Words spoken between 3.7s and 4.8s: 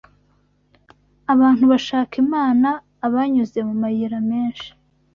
mayira menshi